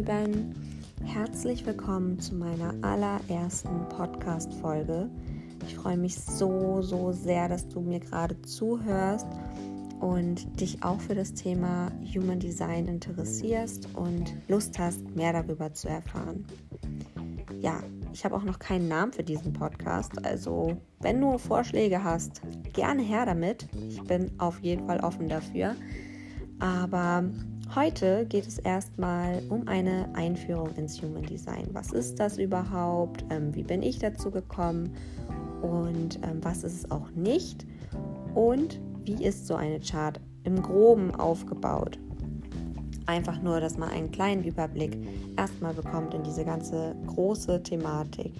[0.00, 0.54] Lieben,
[1.04, 5.10] herzlich willkommen zu meiner allerersten Podcast-Folge.
[5.66, 9.26] Ich freue mich so, so sehr, dass du mir gerade zuhörst
[10.00, 15.90] und dich auch für das Thema Human Design interessierst und Lust hast, mehr darüber zu
[15.90, 16.46] erfahren.
[17.60, 17.82] Ja,
[18.14, 22.40] ich habe auch noch keinen Namen für diesen Podcast, also wenn du Vorschläge hast,
[22.72, 23.68] gerne her damit.
[23.90, 25.76] Ich bin auf jeden Fall offen dafür.
[26.58, 27.24] Aber
[27.72, 31.68] Heute geht es erstmal um eine Einführung ins Human Design.
[31.72, 33.24] Was ist das überhaupt?
[33.30, 34.96] Ähm, wie bin ich dazu gekommen?
[35.62, 37.64] Und ähm, was ist es auch nicht?
[38.34, 41.96] Und wie ist so eine Chart im groben aufgebaut?
[43.06, 44.98] Einfach nur, dass man einen kleinen Überblick
[45.36, 48.32] erstmal bekommt in diese ganze große Thematik.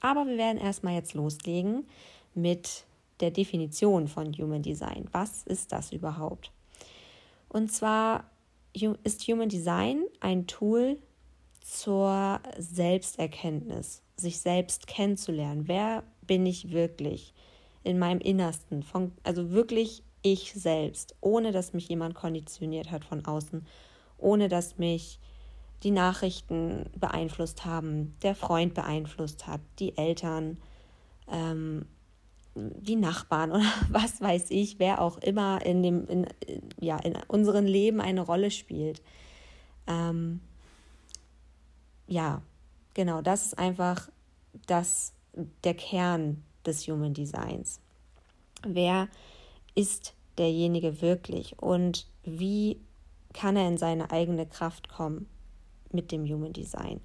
[0.00, 1.86] Aber wir werden erstmal jetzt loslegen
[2.34, 2.85] mit
[3.20, 5.06] der Definition von Human Design.
[5.12, 6.52] Was ist das überhaupt?
[7.48, 8.30] Und zwar
[9.04, 10.98] ist Human Design ein Tool
[11.62, 15.66] zur Selbsterkenntnis, sich selbst kennenzulernen.
[15.66, 17.34] Wer bin ich wirklich
[17.82, 18.82] in meinem Innersten?
[18.82, 23.66] Von, also wirklich ich selbst, ohne dass mich jemand konditioniert hat von außen,
[24.18, 25.18] ohne dass mich
[25.82, 30.58] die Nachrichten beeinflusst haben, der Freund beeinflusst hat, die Eltern,
[31.30, 31.86] ähm,
[32.56, 36.26] die Nachbarn oder was weiß ich, wer auch immer in dem, in,
[36.80, 39.02] ja, in unserem Leben eine Rolle spielt.
[39.86, 40.40] Ähm,
[42.06, 42.42] ja,
[42.94, 44.08] genau, das ist einfach
[44.66, 45.12] das,
[45.64, 47.80] der Kern des Human Designs.
[48.66, 49.08] Wer
[49.74, 52.80] ist derjenige wirklich und wie
[53.32, 55.28] kann er in seine eigene Kraft kommen
[55.92, 57.00] mit dem Human Design?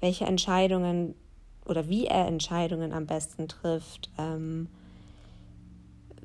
[0.00, 1.14] Welche Entscheidungen
[1.68, 4.68] oder wie er Entscheidungen am besten trifft, ähm,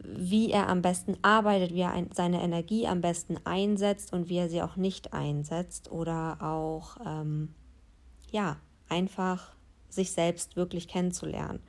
[0.04, 4.38] wie er am besten arbeitet, wie er ein, seine Energie am besten einsetzt und wie
[4.38, 7.54] er sie auch nicht einsetzt oder auch ähm,
[8.32, 8.58] ja
[8.90, 9.54] einfach
[9.90, 11.62] sich selbst wirklich kennenzulernen.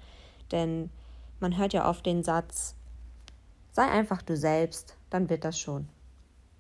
[0.51, 0.91] Denn
[1.41, 2.75] man hört ja oft den Satz,
[3.73, 5.89] sei einfach du selbst, dann wird das schon.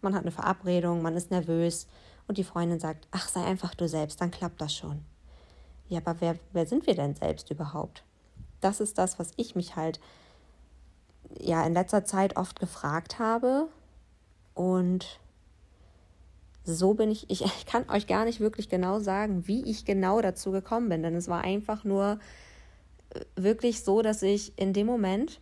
[0.00, 1.88] Man hat eine Verabredung, man ist nervös
[2.28, 5.04] und die Freundin sagt, ach, sei einfach du selbst, dann klappt das schon
[5.88, 8.04] ja, aber wer, wer sind wir denn selbst überhaupt?
[8.60, 10.00] Das ist das, was ich mich halt
[11.38, 13.68] ja in letzter Zeit oft gefragt habe.
[14.54, 15.20] Und
[16.64, 20.20] so bin ich, ich, ich kann euch gar nicht wirklich genau sagen, wie ich genau
[20.20, 22.18] dazu gekommen bin, denn es war einfach nur
[23.10, 25.40] äh, wirklich so, dass ich in dem Moment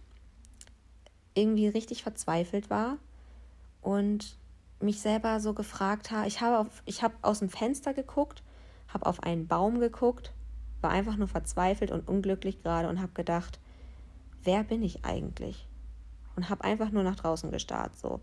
[1.35, 2.99] irgendwie richtig verzweifelt war
[3.81, 4.37] und
[4.81, 8.43] mich selber so gefragt habe, ich habe auf, ich habe aus dem Fenster geguckt
[8.93, 10.33] habe auf einen Baum geguckt,
[10.81, 13.61] war einfach nur verzweifelt und unglücklich gerade und habe gedacht,
[14.43, 15.69] wer bin ich eigentlich?
[16.37, 18.21] Und habe einfach nur nach draußen gestarrt so.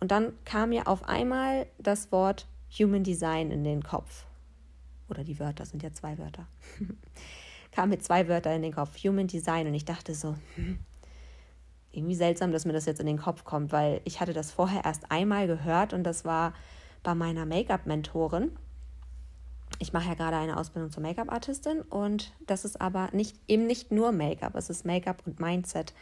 [0.00, 2.46] Und dann kam mir auf einmal das Wort
[2.78, 4.26] Human Design in den Kopf.
[5.08, 6.46] Oder die Wörter sind ja zwei Wörter.
[7.72, 9.66] kam mir zwei Wörter in den Kopf, Human Design.
[9.66, 10.78] Und ich dachte so, hm,
[11.92, 14.84] irgendwie seltsam, dass mir das jetzt in den Kopf kommt, weil ich hatte das vorher
[14.84, 16.54] erst einmal gehört und das war
[17.02, 18.52] bei meiner Make-up-Mentorin
[19.80, 23.90] ich mache ja gerade eine Ausbildung zur Make-up-Artistin und das ist aber nicht, eben nicht
[23.90, 25.94] nur Make-up, es ist Make-up und Mindset.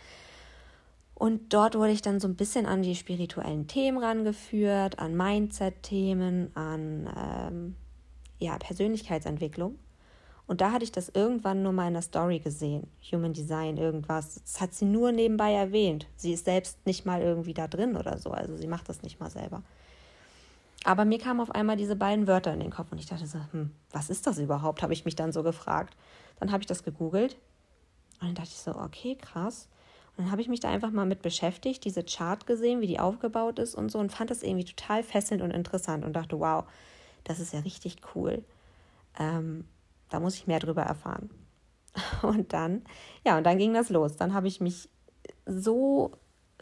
[1.15, 6.51] Und dort wurde ich dann so ein bisschen an die spirituellen Themen rangeführt, an Mindset-Themen,
[6.55, 7.75] an ähm,
[8.39, 9.79] ja, Persönlichkeitsentwicklung.
[10.49, 14.41] Und da hatte ich das irgendwann nur mal in der Story gesehen, Human Design, irgendwas.
[14.43, 16.07] Das hat sie nur nebenbei erwähnt.
[16.17, 19.21] Sie ist selbst nicht mal irgendwie da drin oder so, also sie macht das nicht
[19.21, 19.63] mal selber.
[20.89, 23.39] Aber mir kamen auf einmal diese beiden Wörter in den Kopf und ich dachte so,
[23.53, 24.81] hm, was ist das überhaupt?
[24.81, 25.95] Habe ich mich dann so gefragt.
[26.41, 27.37] Dann habe ich das gegoogelt
[28.23, 29.69] und dann dachte ich so, okay, krass.
[30.17, 33.01] Und dann habe ich mich da einfach mal mit beschäftigt, diese Chart gesehen, wie die
[33.01, 36.65] aufgebaut ist und so und fand das irgendwie total fesselnd und interessant und dachte, wow,
[37.23, 38.43] das ist ja richtig cool.
[39.19, 39.67] Ähm,
[40.09, 41.29] da muss ich mehr drüber erfahren.
[42.23, 42.83] Und dann,
[43.27, 44.17] ja, und dann ging das los.
[44.17, 44.89] Dann habe ich mich
[45.45, 46.13] so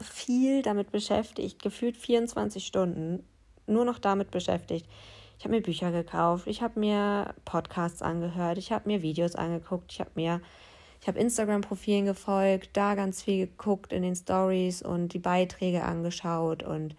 [0.00, 3.23] viel damit beschäftigt, gefühlt 24 Stunden
[3.66, 4.86] nur noch damit beschäftigt.
[5.38, 9.92] Ich habe mir Bücher gekauft, ich habe mir Podcasts angehört, ich habe mir Videos angeguckt,
[9.92, 10.40] ich habe mir
[11.00, 16.62] ich habe Instagram-Profilen gefolgt, da ganz viel geguckt in den Stories und die Beiträge angeschaut
[16.62, 16.96] und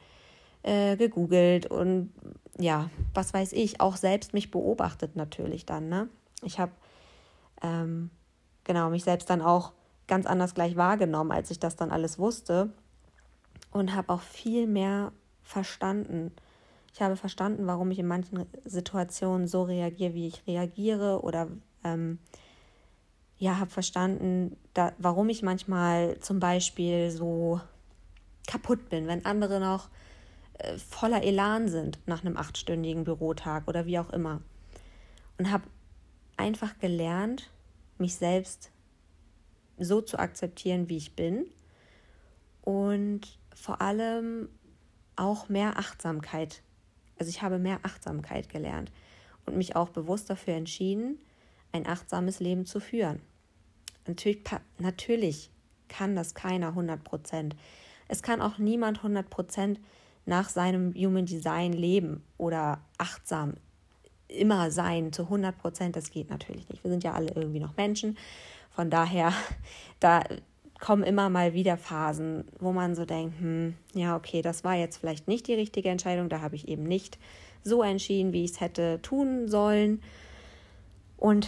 [0.63, 2.13] äh, gegoogelt und
[2.59, 5.89] ja, was weiß ich, auch selbst mich beobachtet natürlich dann.
[5.89, 6.09] Ne?
[6.41, 6.71] Ich habe
[7.61, 8.09] ähm,
[8.63, 9.73] genau mich selbst dann auch
[10.07, 12.71] ganz anders gleich wahrgenommen, als ich das dann alles wusste
[13.71, 15.11] und habe auch viel mehr
[15.41, 16.31] verstanden,
[16.97, 21.47] ich habe verstanden, warum ich in manchen Situationen so reagiere, wie ich reagiere oder
[21.83, 22.17] ähm,
[23.37, 27.61] ja, habe verstanden, da, warum ich manchmal zum Beispiel so
[28.47, 29.89] kaputt bin, wenn andere noch
[30.57, 34.41] äh, voller Elan sind nach einem achtstündigen Bürotag oder wie auch immer.
[35.37, 35.65] Und habe
[36.35, 37.51] einfach gelernt,
[37.99, 38.71] mich selbst
[39.77, 41.45] so zu akzeptieren, wie ich bin
[42.63, 44.49] und vor allem
[45.15, 46.63] auch mehr Achtsamkeit.
[47.19, 48.91] Also ich habe mehr Achtsamkeit gelernt
[49.45, 51.19] und mich auch bewusst dafür entschieden,
[51.71, 53.21] ein achtsames Leben zu führen.
[54.05, 54.43] Natürlich,
[54.79, 55.49] natürlich
[55.87, 57.55] kann das keiner 100 Prozent.
[58.07, 59.79] Es kann auch niemand 100 Prozent
[60.25, 63.55] nach seinem Human Design leben oder achtsam
[64.27, 65.95] immer sein zu 100 Prozent.
[65.95, 66.83] Das geht natürlich nicht.
[66.83, 68.17] Wir sind ja alle irgendwie noch Menschen.
[68.69, 69.33] Von daher,
[69.99, 70.23] da
[70.79, 74.97] kommen immer mal wieder Phasen, wo man so denkt, hm, ja, okay, das war jetzt
[74.97, 76.29] vielleicht nicht die richtige Entscheidung.
[76.29, 77.17] Da habe ich eben nicht
[77.63, 80.01] so entschieden, wie ich es hätte tun sollen.
[81.17, 81.47] Und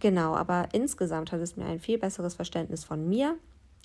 [0.00, 3.36] genau, aber insgesamt hat es mir ein viel besseres Verständnis von mir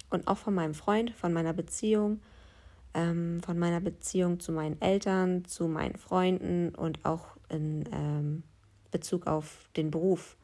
[0.10, 2.20] und auch von meinem Freund, von meiner Beziehung,
[2.94, 8.44] ähm, von meiner Beziehung zu meinen Eltern, zu meinen Freunden und auch in ähm,
[8.92, 10.36] Bezug auf den Beruf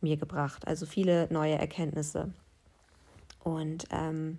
[0.00, 0.66] mir gebracht.
[0.66, 2.32] Also viele neue Erkenntnisse.
[3.40, 4.38] Und ähm,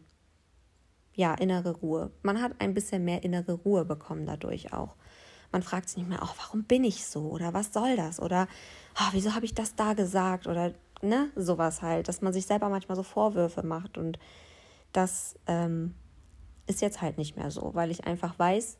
[1.14, 2.12] ja, innere Ruhe.
[2.22, 4.96] Man hat ein bisschen mehr innere Ruhe bekommen dadurch auch.
[5.52, 7.22] Man fragt sich nicht mehr, oh, warum bin ich so?
[7.30, 8.20] Oder was soll das?
[8.20, 8.48] Oder
[8.96, 10.48] oh, wieso habe ich das da gesagt?
[10.48, 13.98] Oder ne, sowas halt, dass man sich selber manchmal so Vorwürfe macht.
[13.98, 14.20] Und
[14.94, 15.96] das ähm,
[16.68, 18.78] ist jetzt halt nicht mehr so, weil ich einfach weiß,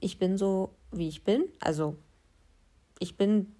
[0.00, 1.44] ich bin so, wie ich bin.
[1.60, 1.96] Also
[2.98, 3.54] ich bin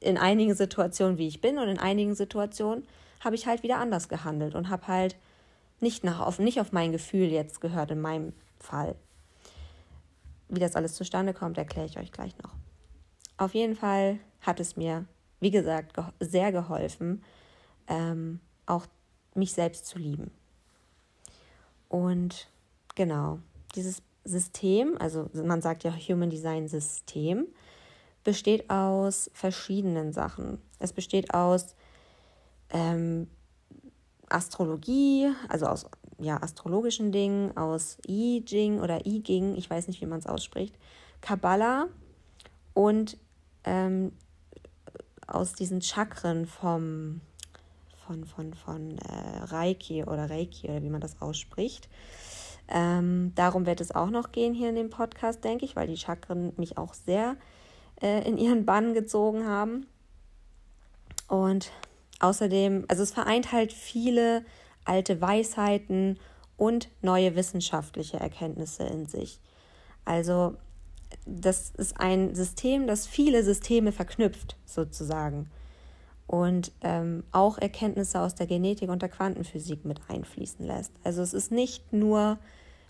[0.00, 2.86] in einigen Situationen, wie ich bin, und in einigen Situationen
[3.20, 5.16] habe ich halt wieder anders gehandelt und habe halt
[5.80, 8.96] nicht, nach, auf, nicht auf mein Gefühl jetzt gehört in meinem Fall.
[10.48, 12.54] Wie das alles zustande kommt, erkläre ich euch gleich noch.
[13.36, 15.06] Auf jeden Fall hat es mir
[15.40, 17.22] wie gesagt, sehr geholfen,
[17.86, 18.86] ähm, auch
[19.34, 20.30] mich selbst zu lieben.
[21.88, 22.48] Und
[22.94, 23.38] genau,
[23.74, 27.46] dieses System, also man sagt ja Human Design System,
[28.24, 30.60] besteht aus verschiedenen Sachen.
[30.78, 31.76] Es besteht aus
[32.70, 33.28] ähm,
[34.28, 35.86] Astrologie, also aus
[36.18, 40.26] ja, astrologischen Dingen, aus I Ching oder I Ging, ich weiß nicht, wie man es
[40.26, 40.74] ausspricht,
[41.20, 41.86] Kabbalah
[42.74, 43.16] und
[43.64, 44.12] ähm,
[45.26, 47.20] aus diesen Chakren vom,
[48.06, 51.88] von, von, von äh, Reiki oder Reiki oder wie man das ausspricht.
[52.68, 55.96] Ähm, darum wird es auch noch gehen hier in dem Podcast, denke ich, weil die
[55.96, 57.36] Chakren mich auch sehr
[58.02, 59.86] äh, in ihren Bann gezogen haben.
[61.28, 61.70] Und
[62.20, 64.44] außerdem, also es vereint halt viele
[64.84, 66.18] alte Weisheiten
[66.56, 69.40] und neue wissenschaftliche Erkenntnisse in sich.
[70.04, 70.56] Also
[71.24, 75.50] das ist ein System, das viele Systeme verknüpft, sozusagen.
[76.26, 80.92] Und ähm, auch Erkenntnisse aus der Genetik und der Quantenphysik mit einfließen lässt.
[81.02, 82.38] Also es ist nicht nur,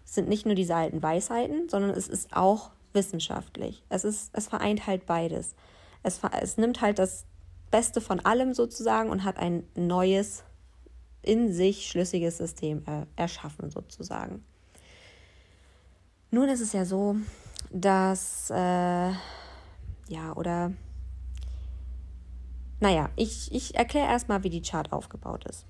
[0.04, 3.84] sind nicht nur diese alten Weisheiten, sondern es ist auch wissenschaftlich.
[3.90, 5.54] Es, ist, es vereint halt beides.
[6.02, 7.26] Es, es nimmt halt das
[7.70, 10.44] Beste von allem sozusagen und hat ein neues,
[11.22, 14.44] in sich schlüssiges System äh, erschaffen sozusagen.
[16.30, 17.16] Nun ist es ja so,
[17.70, 19.10] dass, äh,
[20.08, 20.72] ja, oder,
[22.80, 25.66] naja, ich, ich erkläre erstmal, wie die Chart aufgebaut ist.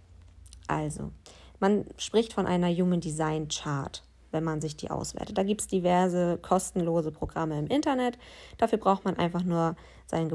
[0.66, 1.12] Also,
[1.60, 5.38] man spricht von einer Human Design Chart, wenn man sich die auswertet.
[5.38, 8.18] Da gibt es diverse kostenlose Programme im Internet.
[8.58, 9.76] Dafür braucht man einfach nur
[10.06, 10.28] sein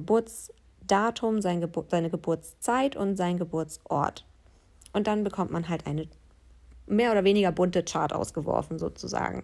[0.84, 4.26] Geburtsdatum, sein Gebur seine Geburtszeit und sein Geburtsort.
[4.92, 6.08] Und dann bekommt man halt eine
[6.86, 9.44] mehr oder weniger bunte Chart ausgeworfen, sozusagen.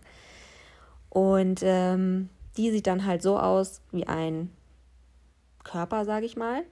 [1.10, 4.52] Und ähm, die sieht dann halt so aus wie ein
[5.64, 6.64] Körper, sage ich mal.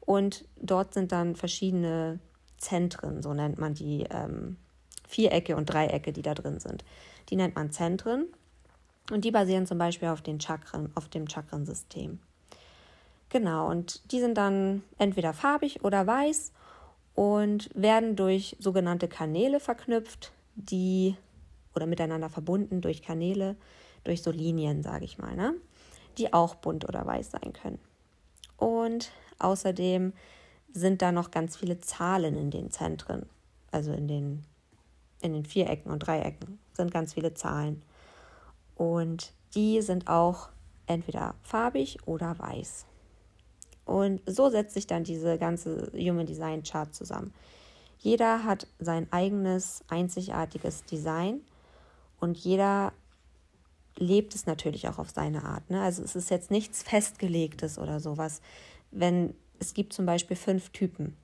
[0.00, 2.18] Und dort sind dann verschiedene
[2.58, 4.56] Zentren, so nennt man die ähm,
[5.06, 6.84] Vierecke und Dreiecke, die da drin sind.
[7.28, 8.26] Die nennt man Zentren
[9.10, 12.20] und die basieren zum Beispiel auf, den Chakren, auf dem Chakrensystem.
[13.28, 16.52] Genau, und die sind dann entweder farbig oder weiß
[17.14, 21.16] und werden durch sogenannte Kanäle verknüpft, die
[21.74, 23.56] oder miteinander verbunden durch Kanäle,
[24.04, 25.54] durch so Linien, sage ich mal, ne?
[26.18, 27.80] die auch bunt oder weiß sein können.
[28.56, 30.12] Und außerdem
[30.72, 33.26] sind da noch ganz viele Zahlen in den Zentren,
[33.70, 34.44] also in den,
[35.20, 37.82] in den Vierecken und Dreiecken sind ganz viele Zahlen.
[38.74, 40.48] Und die sind auch
[40.86, 42.86] entweder farbig oder weiß.
[43.84, 47.32] Und so setzt sich dann diese ganze Human Design Chart zusammen.
[47.98, 51.40] Jeder hat sein eigenes einzigartiges Design
[52.20, 52.92] und jeder
[53.96, 55.70] lebt es natürlich auch auf seine Art.
[55.70, 55.80] Ne?
[55.82, 58.40] Also es ist jetzt nichts Festgelegtes oder sowas.
[58.90, 61.16] Wenn es gibt zum Beispiel fünf Typen,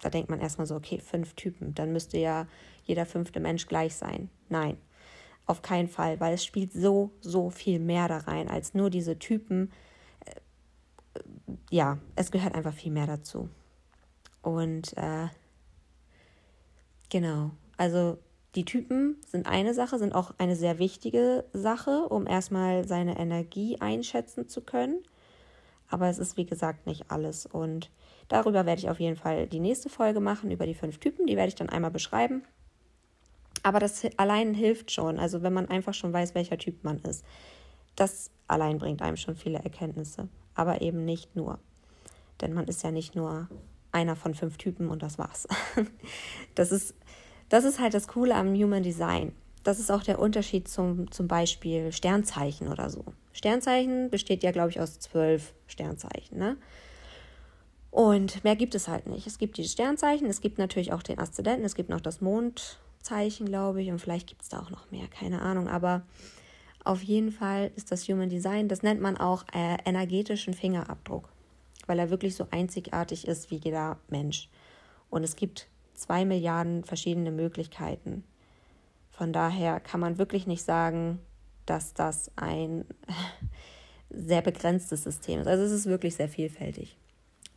[0.00, 2.46] da denkt man erstmal so, okay, fünf Typen, dann müsste ja
[2.84, 4.30] jeder fünfte Mensch gleich sein.
[4.48, 4.76] Nein.
[5.46, 9.18] auf keinen Fall, weil es spielt so, so viel mehr da rein als nur diese
[9.18, 9.72] Typen.
[11.70, 13.48] Ja, es gehört einfach viel mehr dazu.
[14.42, 15.28] Und äh,
[17.08, 18.18] genau, also
[18.54, 23.80] die Typen sind eine Sache, sind auch eine sehr wichtige Sache, um erstmal seine Energie
[23.80, 25.02] einschätzen zu können.
[25.88, 27.46] Aber es ist, wie gesagt, nicht alles.
[27.46, 27.90] Und
[28.28, 31.26] darüber werde ich auf jeden Fall die nächste Folge machen, über die fünf Typen.
[31.26, 32.42] Die werde ich dann einmal beschreiben.
[33.62, 35.18] Aber das allein hilft schon.
[35.18, 37.24] Also wenn man einfach schon weiß, welcher Typ man ist.
[37.96, 40.28] Das allein bringt einem schon viele Erkenntnisse.
[40.60, 41.58] Aber eben nicht nur.
[42.42, 43.48] Denn man ist ja nicht nur
[43.92, 45.48] einer von fünf Typen und das war's.
[46.54, 46.94] Das ist,
[47.48, 49.32] das ist halt das Coole am Human Design.
[49.62, 53.06] Das ist auch der Unterschied zum, zum Beispiel Sternzeichen oder so.
[53.32, 56.36] Sternzeichen besteht ja, glaube ich, aus zwölf Sternzeichen.
[56.36, 56.58] Ne?
[57.90, 59.26] Und mehr gibt es halt nicht.
[59.26, 63.46] Es gibt die Sternzeichen, es gibt natürlich auch den Aszendenten, es gibt noch das Mondzeichen,
[63.46, 65.68] glaube ich, und vielleicht gibt es da auch noch mehr, keine Ahnung.
[65.68, 66.02] Aber
[66.84, 71.28] auf jeden Fall ist das Human Design, das nennt man auch äh, energetischen Fingerabdruck,
[71.86, 74.48] weil er wirklich so einzigartig ist wie jeder Mensch.
[75.10, 78.24] Und es gibt zwei Milliarden verschiedene Möglichkeiten.
[79.10, 81.18] Von daher kann man wirklich nicht sagen,
[81.66, 82.84] dass das ein
[84.10, 85.46] sehr begrenztes System ist.
[85.46, 86.96] Also es ist wirklich sehr vielfältig.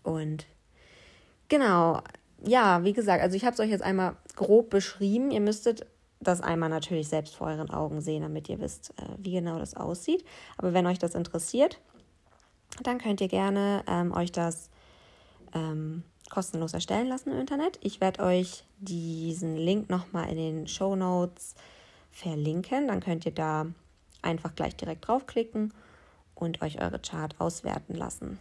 [0.04, 0.46] Und
[1.48, 2.02] genau,
[2.46, 5.32] ja, wie gesagt, also ich habe es euch jetzt einmal grob beschrieben.
[5.32, 5.86] Ihr müsstet
[6.28, 9.76] das einmal natürlich selbst vor euren Augen sehen, damit ihr wisst, äh, wie genau das
[9.76, 10.26] aussieht.
[10.58, 11.80] Aber wenn euch das interessiert,
[12.82, 14.70] dann könnt ihr gerne ähm, euch das
[15.54, 17.80] ähm, kostenlos erstellen lassen im Internet.
[17.82, 21.56] Ich werde euch diesen Link nochmal in den Show Notes
[22.12, 22.88] verlinken.
[22.88, 23.68] Dann könnt ihr da
[24.22, 25.74] einfach gleich direkt draufklicken
[26.34, 28.40] und euch eure Chart auswerten lassen.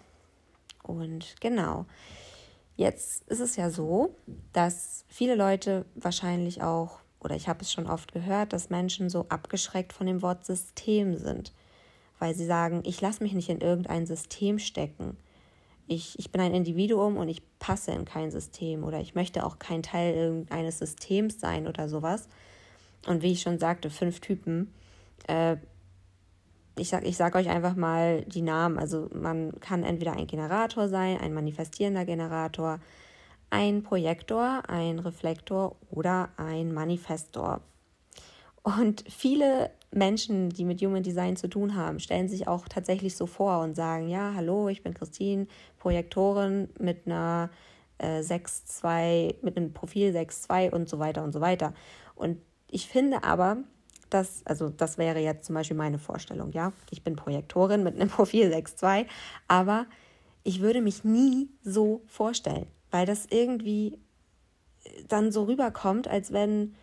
[0.82, 1.86] Und genau,
[2.76, 4.16] jetzt ist es ja so,
[4.52, 9.26] dass viele Leute wahrscheinlich auch, oder ich habe es schon oft gehört, dass Menschen so
[9.28, 11.52] abgeschreckt von dem Wort System sind,
[12.18, 15.16] weil sie sagen, ich lasse mich nicht in irgendein System stecken.
[15.86, 19.58] Ich, ich bin ein Individuum und ich passe in kein System oder ich möchte auch
[19.58, 22.28] kein Teil irgendeines Systems sein oder sowas.
[23.06, 24.72] Und wie ich schon sagte, fünf Typen.
[25.26, 25.56] Äh,
[26.78, 28.78] ich sage ich sag euch einfach mal die Namen.
[28.78, 32.80] Also man kann entweder ein Generator sein, ein manifestierender Generator,
[33.52, 37.60] ein Projektor, ein Reflektor oder ein Manifestor.
[38.62, 43.26] Und viele Menschen, die mit Human Design zu tun haben, stellen sich auch tatsächlich so
[43.26, 47.50] vor und sagen, ja, hallo, ich bin Christine, Projektorin mit einer
[47.98, 51.74] äh, 6-2, mit einem Profil 6-2 und so weiter und so weiter.
[52.14, 53.58] Und ich finde aber,
[54.08, 56.72] dass, also das wäre jetzt zum Beispiel meine Vorstellung, ja.
[56.90, 59.04] Ich bin Projektorin mit einem Profil 6.2,
[59.46, 59.84] aber
[60.42, 63.98] ich würde mich nie so vorstellen, weil das irgendwie
[65.08, 66.74] dann so rüberkommt, als wenn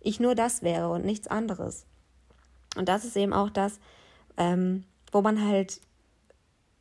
[0.00, 1.86] ich nur das wäre und nichts anderes.
[2.76, 3.78] Und das ist eben auch das,
[4.36, 5.80] ähm, wo man halt,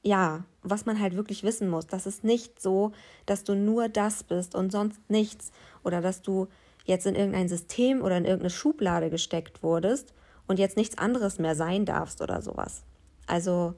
[0.01, 1.87] ja, was man halt wirklich wissen muss.
[1.87, 2.91] Das ist nicht so,
[3.25, 5.51] dass du nur das bist und sonst nichts
[5.83, 6.47] oder dass du
[6.85, 10.13] jetzt in irgendein System oder in irgendeine Schublade gesteckt wurdest
[10.47, 12.83] und jetzt nichts anderes mehr sein darfst oder sowas.
[13.27, 13.75] Also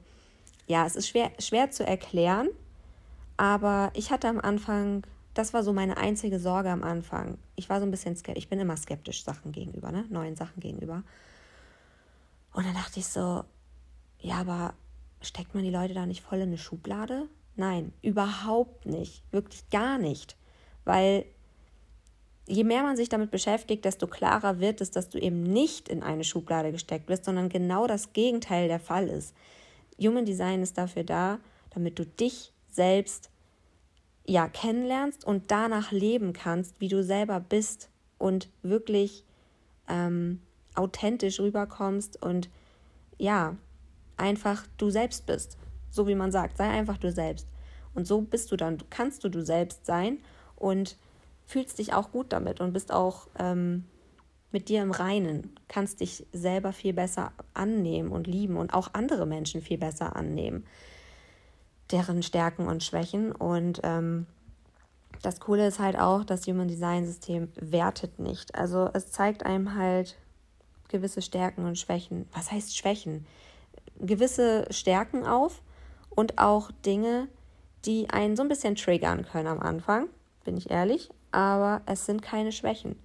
[0.66, 2.48] ja, es ist schwer, schwer zu erklären,
[3.36, 7.38] aber ich hatte am Anfang, das war so meine einzige Sorge am Anfang.
[7.56, 10.04] Ich war so ein bisschen skeptisch, ich bin immer skeptisch Sachen gegenüber, ne?
[10.08, 11.02] neuen Sachen gegenüber.
[12.52, 13.44] Und dann dachte ich so,
[14.20, 14.74] ja, aber
[15.20, 17.28] steckt man die Leute da nicht voll in eine Schublade?
[17.56, 20.36] Nein, überhaupt nicht, wirklich gar nicht,
[20.84, 21.24] weil
[22.46, 26.02] je mehr man sich damit beschäftigt, desto klarer wird es, dass du eben nicht in
[26.02, 29.34] eine Schublade gesteckt wirst, sondern genau das Gegenteil der Fall ist.
[30.00, 31.38] Human Design ist dafür da,
[31.70, 33.30] damit du dich selbst
[34.26, 39.24] ja kennenlernst und danach leben kannst, wie du selber bist und wirklich
[39.88, 40.40] ähm,
[40.74, 42.48] authentisch rüberkommst und
[43.18, 43.56] ja
[44.16, 45.58] einfach du selbst bist,
[45.90, 47.48] so wie man sagt, sei einfach du selbst.
[47.94, 50.18] Und so bist du dann, kannst du du selbst sein
[50.56, 50.96] und
[51.44, 53.84] fühlst dich auch gut damit und bist auch ähm,
[54.50, 59.26] mit dir im Reinen, kannst dich selber viel besser annehmen und lieben und auch andere
[59.26, 60.64] Menschen viel besser annehmen,
[61.90, 63.32] deren Stärken und Schwächen.
[63.32, 64.26] Und ähm,
[65.22, 68.54] das Coole ist halt auch, das Human Design System wertet nicht.
[68.54, 70.16] Also es zeigt einem halt
[70.88, 72.28] gewisse Stärken und Schwächen.
[72.32, 73.26] Was heißt Schwächen?
[73.98, 75.62] Gewisse Stärken auf
[76.10, 77.28] und auch Dinge,
[77.84, 80.08] die einen so ein bisschen triggern können am Anfang,
[80.44, 82.96] bin ich ehrlich aber es sind keine Schwächen.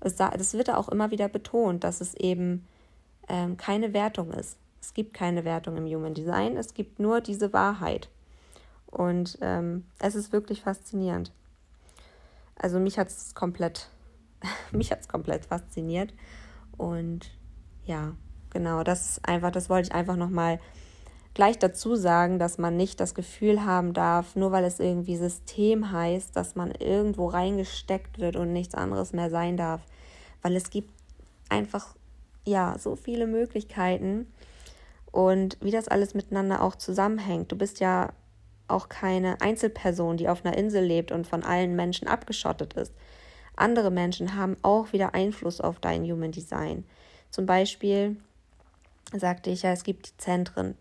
[0.00, 2.66] Das wird auch immer wieder betont, dass es eben
[3.28, 4.58] ähm, keine Wertung ist.
[4.80, 8.08] Es gibt keine Wertung im Human Design, es gibt nur diese Wahrheit.
[8.90, 11.32] Und ähm, es ist wirklich faszinierend.
[12.56, 13.88] Also mich hat es komplett,
[14.72, 16.12] mich hat es komplett fasziniert.
[16.76, 17.30] Und
[17.84, 18.14] ja,
[18.50, 20.60] genau, das einfach, das wollte ich einfach nochmal
[21.34, 25.92] gleich dazu sagen, dass man nicht das Gefühl haben darf, nur weil es irgendwie System
[25.92, 29.82] heißt, dass man irgendwo reingesteckt wird und nichts anderes mehr sein darf.
[30.42, 30.90] Weil es gibt
[31.48, 31.94] einfach,
[32.44, 34.26] ja, so viele Möglichkeiten
[35.12, 37.52] und wie das alles miteinander auch zusammenhängt.
[37.52, 38.12] Du bist ja
[38.70, 42.92] auch keine Einzelperson, die auf einer Insel lebt und von allen Menschen abgeschottet ist.
[43.56, 46.84] Andere Menschen haben auch wieder Einfluss auf dein Human Design.
[47.30, 48.16] Zum Beispiel
[49.12, 50.76] sagte ich ja, es gibt die Zentren,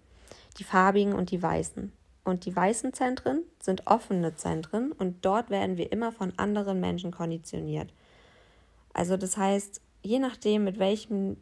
[0.58, 1.92] die farbigen und die weißen.
[2.24, 7.12] Und die weißen Zentren sind offene Zentren und dort werden wir immer von anderen Menschen
[7.12, 7.92] konditioniert.
[8.94, 11.38] Also das heißt, je nachdem, mit welchem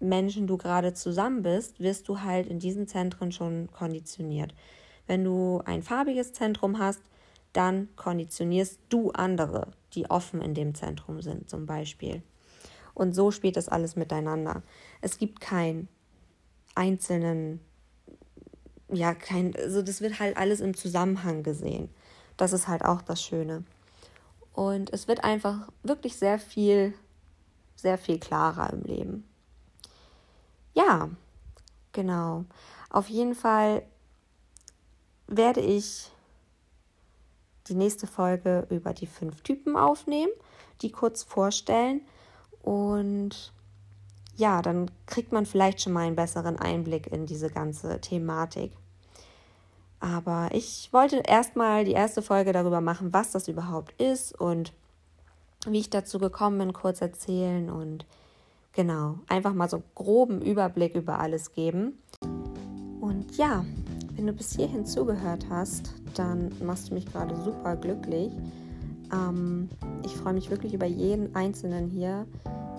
[0.00, 4.54] Menschen du gerade zusammen bist, wirst du halt in diesen Zentren schon konditioniert.
[5.08, 7.00] Wenn du ein farbiges Zentrum hast,
[7.52, 12.22] dann konditionierst du andere, die offen in dem Zentrum sind, zum Beispiel.
[12.94, 14.62] Und so spielt das alles miteinander.
[15.00, 15.88] Es gibt keinen
[16.74, 17.60] einzelnen,
[18.92, 21.88] ja, kein, also das wird halt alles im Zusammenhang gesehen.
[22.36, 23.64] Das ist halt auch das Schöne.
[24.52, 26.92] Und es wird einfach wirklich sehr viel,
[27.76, 29.24] sehr viel klarer im Leben.
[30.74, 31.08] Ja,
[31.92, 32.44] genau.
[32.90, 33.82] Auf jeden Fall
[35.28, 36.10] werde ich
[37.68, 40.32] die nächste Folge über die fünf Typen aufnehmen,
[40.82, 42.00] die kurz vorstellen
[42.62, 43.52] und
[44.36, 48.72] ja, dann kriegt man vielleicht schon mal einen besseren Einblick in diese ganze Thematik.
[50.00, 54.72] Aber ich wollte erstmal die erste Folge darüber machen, was das überhaupt ist und
[55.66, 58.06] wie ich dazu gekommen bin, kurz erzählen und
[58.72, 61.98] genau, einfach mal so groben Überblick über alles geben.
[63.00, 63.64] Und ja,
[64.18, 68.32] wenn du bis hierhin zugehört hast, dann machst du mich gerade super glücklich.
[69.12, 69.68] Ähm,
[70.04, 72.26] ich freue mich wirklich über jeden Einzelnen hier,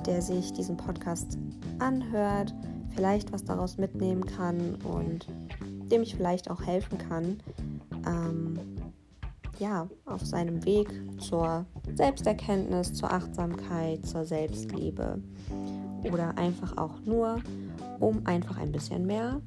[0.06, 1.38] der sich diesen Podcast
[1.80, 2.54] anhört,
[2.94, 5.28] vielleicht was daraus mitnehmen kann und
[5.90, 7.38] dem ich vielleicht auch helfen kann,
[8.06, 8.60] ähm,
[9.60, 10.90] ja, auf seinem Weg
[11.22, 15.22] zur Selbsterkenntnis, zur Achtsamkeit, zur Selbstliebe
[16.04, 17.38] oder einfach auch nur,
[18.02, 19.42] um einfach ein bisschen mehr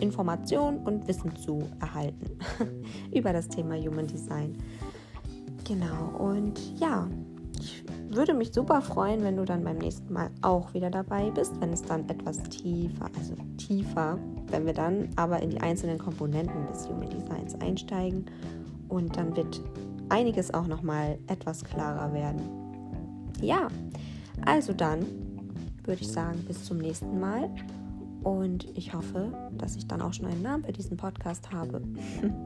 [0.00, 2.26] Information und Wissen zu erhalten
[3.14, 4.56] über das Thema Human Design.
[5.64, 7.08] Genau, und ja,
[7.58, 11.60] ich würde mich super freuen, wenn du dann beim nächsten Mal auch wieder dabei bist,
[11.60, 16.66] wenn es dann etwas tiefer, also tiefer, wenn wir dann aber in die einzelnen Komponenten
[16.68, 18.26] des Human Designs einsteigen
[18.88, 19.60] und dann wird
[20.08, 22.40] einiges auch nochmal etwas klarer werden.
[23.40, 23.68] Ja,
[24.44, 25.04] also dann
[25.84, 27.50] würde ich sagen, bis zum nächsten Mal
[28.26, 31.80] und ich hoffe, dass ich dann auch schon einen Namen für diesen Podcast habe.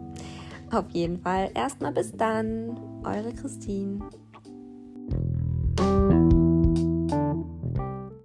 [0.70, 4.00] Auf jeden Fall erstmal bis dann, eure Christine.